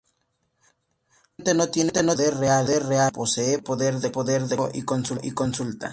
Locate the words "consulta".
5.33-5.89